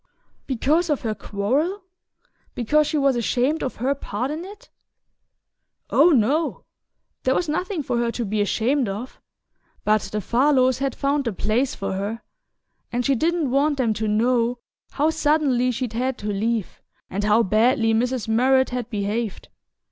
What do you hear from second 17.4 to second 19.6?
badly Mrs. Murrett had behaved.